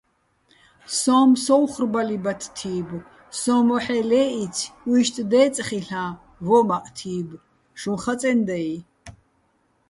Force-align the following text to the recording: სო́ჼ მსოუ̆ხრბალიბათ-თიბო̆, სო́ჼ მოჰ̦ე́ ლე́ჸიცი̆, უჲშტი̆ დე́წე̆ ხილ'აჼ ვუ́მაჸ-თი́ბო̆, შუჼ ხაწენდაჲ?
სო́ჼ 0.99 1.19
მსოუ̆ხრბალიბათ-თიბო̆, 1.31 3.07
სო́ჼ 3.39 3.57
მოჰ̦ე́ 3.67 4.03
ლე́ჸიცი̆, 4.09 4.71
უჲშტი̆ 4.89 5.25
დე́წე̆ 5.31 5.65
ხილ'აჼ 5.67 6.05
ვუ́მაჸ-თი́ბო̆, 6.45 7.43
შუჼ 7.79 7.95
ხაწენდაჲ? 8.01 8.69